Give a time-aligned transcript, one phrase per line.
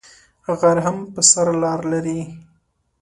[0.59, 2.19] غر هم پر سر لار لری